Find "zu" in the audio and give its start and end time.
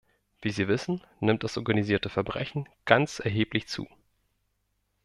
3.67-3.87